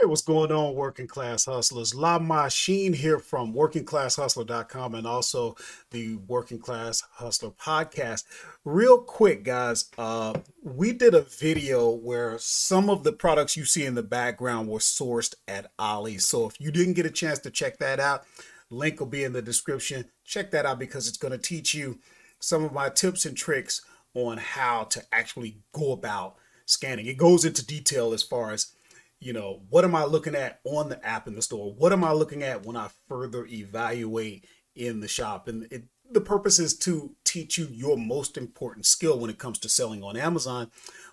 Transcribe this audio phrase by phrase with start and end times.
[0.00, 1.94] Hey, what's going on, working class hustlers?
[1.94, 5.56] La Machine here from workingclasshustler.com and also
[5.90, 8.24] the Working Class Hustler podcast.
[8.64, 10.32] Real quick, guys, uh,
[10.62, 14.78] we did a video where some of the products you see in the background were
[14.78, 16.16] sourced at Ollie.
[16.16, 18.24] So if you didn't get a chance to check that out,
[18.70, 20.06] link will be in the description.
[20.24, 21.98] Check that out because it's going to teach you
[22.38, 23.82] some of my tips and tricks
[24.14, 27.04] on how to actually go about scanning.
[27.04, 28.72] It goes into detail as far as
[29.20, 31.72] you know, what am I looking at on the app in the store?
[31.72, 35.46] What am I looking at when I further evaluate in the shop?
[35.46, 39.58] And it, the purpose is to teach you your most important skill when it comes
[39.60, 40.70] to selling on Amazon,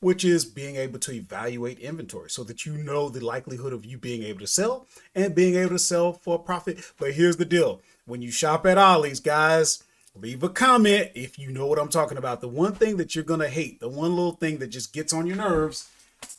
[0.00, 3.98] which is being able to evaluate inventory so that you know the likelihood of you
[3.98, 6.80] being able to sell and being able to sell for a profit.
[6.98, 11.52] But here's the deal when you shop at Ollie's, guys, leave a comment if you
[11.52, 12.40] know what I'm talking about.
[12.40, 15.12] The one thing that you're going to hate, the one little thing that just gets
[15.12, 15.88] on your nerves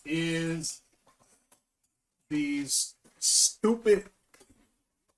[0.04, 0.82] is
[2.32, 4.06] these stupid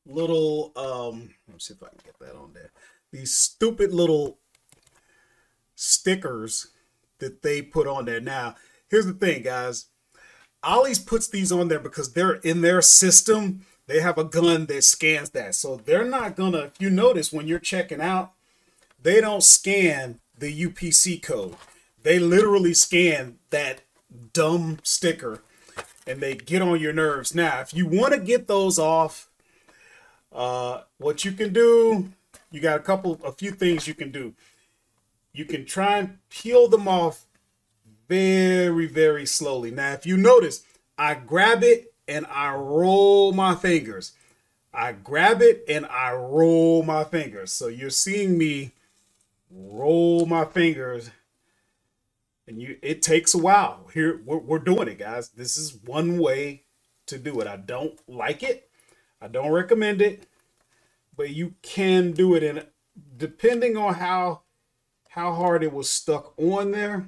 [0.06, 2.72] little um let me see if I can get that on there.
[3.12, 4.40] These stupid little
[5.76, 6.68] stickers
[7.20, 8.20] that they put on there.
[8.20, 8.56] Now,
[8.90, 9.86] here's the thing, guys.
[10.64, 13.66] Ollie's puts these on there because they're in their system.
[13.86, 15.56] They have a gun that scans that.
[15.56, 18.32] So they're not gonna, if you notice when you're checking out,
[19.02, 21.56] they don't scan the UPC code.
[22.02, 23.82] They literally scan that
[24.34, 25.42] dumb sticker
[26.06, 27.34] and they get on your nerves.
[27.34, 29.30] Now, if you want to get those off,
[30.32, 32.12] uh, what you can do,
[32.52, 34.34] you got a couple, a few things you can do.
[35.32, 37.26] You can try and peel them off
[38.08, 39.72] very, very slowly.
[39.72, 40.64] Now, if you notice,
[40.98, 44.12] I grab it and I roll my fingers.
[44.74, 47.52] I grab it and I roll my fingers.
[47.52, 48.72] So you're seeing me
[49.50, 51.12] roll my fingers
[52.48, 53.90] and you it takes a while.
[53.94, 55.30] Here we're, we're doing it guys.
[55.30, 56.64] This is one way
[57.08, 57.48] to do it.
[57.48, 58.70] I don't like it.
[59.22, 60.28] I don't recommend it
[61.16, 62.44] but you can do it.
[62.44, 62.66] And
[63.18, 64.42] depending on how
[65.10, 67.08] how hard it was stuck on there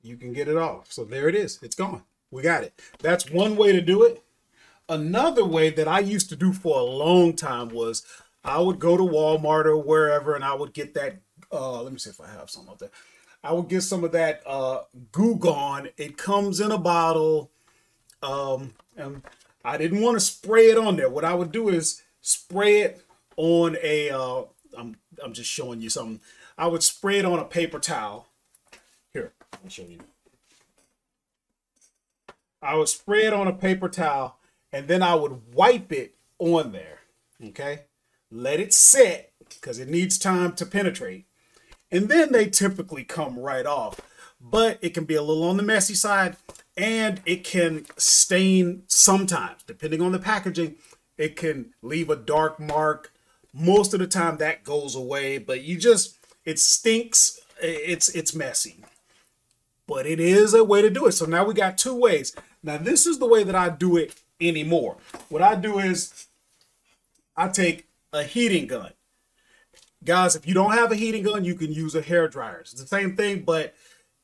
[0.00, 0.90] you can get it off.
[0.90, 1.58] So there it is.
[1.60, 2.04] It's gone.
[2.30, 2.80] We got it.
[3.00, 4.22] That's one way to do it.
[4.88, 8.06] Another way that i used to do for a long time was
[8.42, 11.20] i would go to walmart or wherever and i would get that
[11.52, 12.90] uh, let me see if I have some of that.
[13.42, 14.82] I will get some of that uh,
[15.12, 15.88] Goo Gone.
[15.96, 17.50] It comes in a bottle.
[18.22, 19.22] Um, and
[19.64, 21.08] I didn't want to spray it on there.
[21.08, 23.04] What I would do is spray it
[23.36, 24.10] on a.
[24.10, 24.42] Uh,
[24.76, 26.20] I'm I'm just showing you something.
[26.56, 28.28] I would spray it on a paper towel.
[29.12, 29.32] Here,
[29.62, 30.00] me show you.
[32.60, 34.38] I would spray it on a paper towel,
[34.72, 36.98] and then I would wipe it on there.
[37.42, 37.82] Okay,
[38.32, 41.27] let it set because it needs time to penetrate
[41.90, 44.00] and then they typically come right off.
[44.40, 46.36] But it can be a little on the messy side
[46.76, 50.76] and it can stain sometimes, depending on the packaging.
[51.16, 53.12] It can leave a dark mark.
[53.52, 57.40] Most of the time that goes away, but you just it stinks.
[57.60, 58.84] It's it's messy.
[59.88, 61.12] But it is a way to do it.
[61.12, 62.36] So now we got two ways.
[62.62, 64.98] Now this is the way that I do it anymore.
[65.28, 66.26] What I do is
[67.36, 68.92] I take a heating gun
[70.08, 72.60] guys, if you don't have a heating gun, you can use a hair dryer.
[72.60, 73.74] It's the same thing, but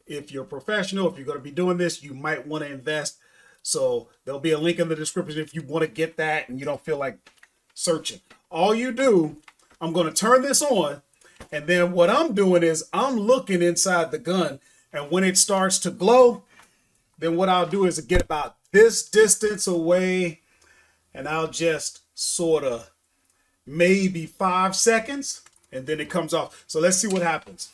[0.06, 3.18] if you're professional, if you're going to be doing this, you might want to invest.
[3.62, 6.58] So there'll be a link in the description if you want to get that and
[6.58, 7.18] you don't feel like
[7.74, 8.20] searching.
[8.50, 9.36] All you do,
[9.78, 11.02] I'm going to turn this on,
[11.52, 15.78] and then what I'm doing is I'm looking inside the gun, and when it starts
[15.80, 16.44] to glow,
[17.18, 20.40] then what I'll do is get about this distance away,
[21.12, 22.90] and I'll just sort of
[23.66, 25.42] maybe five seconds
[25.74, 26.64] and then it comes off.
[26.66, 27.72] So let's see what happens.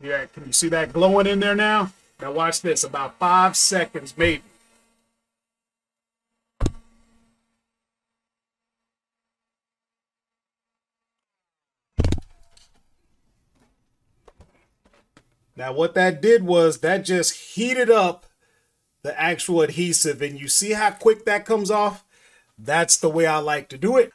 [0.00, 1.92] Yeah, can you see that glowing in there now?
[2.20, 4.42] Now watch this, about five seconds maybe.
[15.56, 18.26] Now what that did was that just heated up
[19.06, 22.04] the actual adhesive and you see how quick that comes off?
[22.58, 24.12] That's the way i like to do it.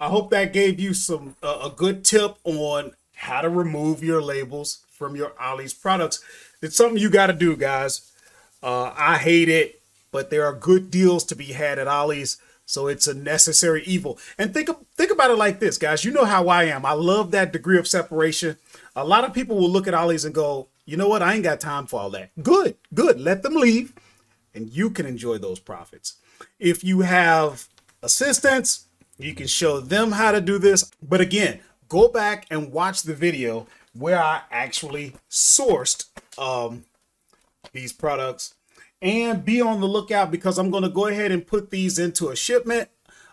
[0.00, 4.20] I hope that gave you some uh, a good tip on how to remove your
[4.20, 6.22] labels from your ollie's products.
[6.60, 8.10] It's something you got to do guys.
[8.62, 9.80] Uh, i hate it
[10.12, 14.18] but there are good deals to be had at ollie's so it's a necessary evil.
[14.38, 16.04] And think think about it like this guys.
[16.04, 16.86] You know how i am.
[16.86, 18.56] I love that degree of separation.
[18.96, 21.22] A lot of people will look at ollie's and go you know what?
[21.22, 22.30] I ain't got time for all that.
[22.42, 23.20] Good good.
[23.20, 23.92] Let them leave
[24.54, 26.16] and you can enjoy those profits.
[26.58, 27.68] If you have
[28.02, 28.86] assistants,
[29.18, 30.90] you can show them how to do this.
[31.02, 36.06] But again, go back and watch the video where I actually sourced
[36.38, 36.84] um,
[37.72, 38.54] these products
[39.00, 42.28] and be on the lookout because I'm going to go ahead and put these into
[42.28, 42.88] a shipment.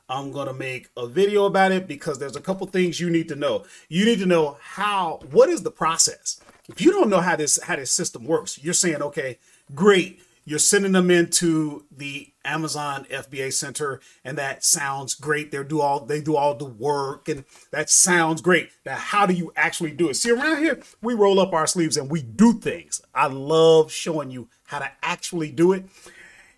[0.09, 3.29] I'm going to make a video about it because there's a couple things you need
[3.29, 3.65] to know.
[3.89, 6.41] You need to know how what is the process.
[6.67, 9.37] If you don't know how this how this system works, you're saying, "Okay,
[9.75, 10.21] great.
[10.49, 15.51] You're sending them into the Amazon FBA Center, and that sounds great.
[15.51, 18.71] They do all they do all the work, and that sounds great.
[18.83, 20.15] Now, how do you actually do it?
[20.15, 22.99] See, around here, we roll up our sleeves and we do things.
[23.13, 25.85] I love showing you how to actually do it.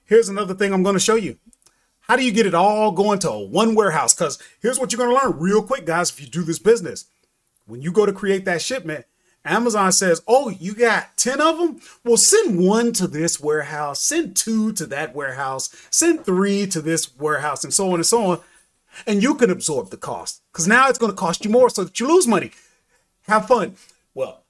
[0.06, 1.38] Here's another thing I'm going to show you.
[2.00, 4.14] How do you get it all going to one warehouse?
[4.14, 7.08] Because here's what you're going to learn real quick, guys, if you do this business.
[7.66, 9.04] When you go to create that shipment,
[9.44, 11.82] Amazon says, Oh, you got 10 of them?
[12.04, 17.16] Well, send one to this warehouse, send two to that warehouse, send three to this
[17.18, 18.40] warehouse, and so on and so on.
[19.08, 21.84] And you can absorb the cost because now it's going to cost you more so
[21.84, 22.52] that you lose money.
[23.28, 23.76] Have fun.
[24.14, 24.44] Well,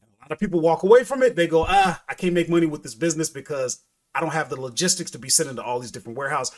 [0.00, 1.36] a lot of people walk away from it.
[1.36, 3.82] They go, Ah, I can't make money with this business because
[4.14, 6.56] I don't have the logistics to be sending to all these different warehouses.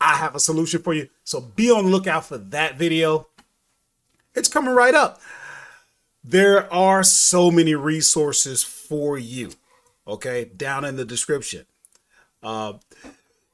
[0.00, 1.08] I have a solution for you.
[1.24, 3.26] So be on the lookout for that video.
[4.34, 5.20] It's coming right up
[6.22, 9.50] there are so many resources for you
[10.06, 11.66] okay down in the description.
[12.42, 12.74] Uh,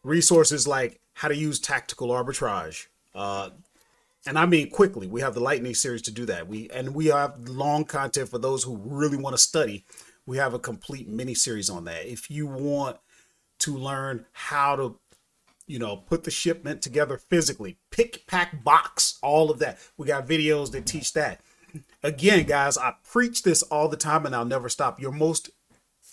[0.02, 3.50] resources like how to use tactical arbitrage uh,
[4.26, 5.06] and i mean quickly.
[5.06, 6.48] We have the lightning series to do that.
[6.48, 9.84] We and we have long content for those who really want to study.
[10.26, 12.06] We have a complete mini series on that.
[12.06, 12.96] If you want
[13.60, 14.98] to learn how to
[15.66, 19.78] you know put the shipment together physically pick pack box all of that.
[19.96, 21.40] We got videos that teach that
[22.02, 25.00] again, guys, I preach this all the time and I'll never stop.
[25.00, 25.50] Your most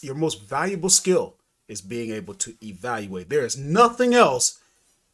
[0.01, 1.37] your most valuable skill
[1.67, 3.29] is being able to evaluate.
[3.29, 4.59] There is nothing else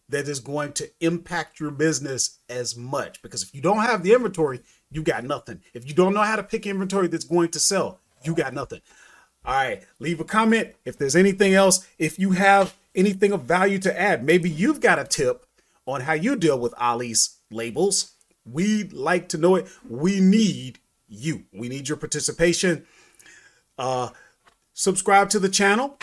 [0.09, 4.13] that is going to impact your business as much because if you don't have the
[4.13, 5.61] inventory, you got nothing.
[5.73, 8.81] If you don't know how to pick inventory that's going to sell, you got nothing.
[9.45, 11.87] All right, leave a comment if there's anything else.
[11.97, 15.45] If you have anything of value to add, maybe you've got a tip
[15.85, 18.13] on how you deal with Ollie's labels
[18.51, 19.67] We'd like to know it.
[19.87, 21.45] We need you.
[21.53, 22.85] We need your participation.
[23.77, 24.09] Uh,
[24.73, 25.97] subscribe to the channel.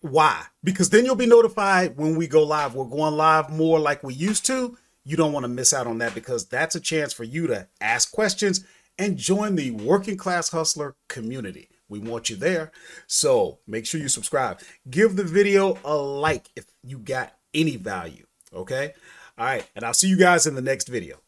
[0.00, 0.44] Why?
[0.62, 2.74] Because then you'll be notified when we go live.
[2.74, 4.76] We're going live more like we used to.
[5.04, 7.68] You don't want to miss out on that because that's a chance for you to
[7.80, 8.64] ask questions
[8.98, 11.68] and join the working class hustler community.
[11.88, 12.72] We want you there.
[13.06, 14.60] So make sure you subscribe.
[14.90, 18.26] Give the video a like if you got any value.
[18.52, 18.94] Okay.
[19.38, 19.68] All right.
[19.74, 21.20] And I'll see you guys in the next video.